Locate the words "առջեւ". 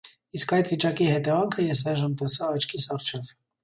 2.99-3.37